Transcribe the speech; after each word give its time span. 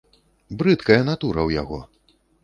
Брыдкая 0.61 0.97
натура 1.09 1.39
ў 1.47 1.57
яго! 1.61 1.79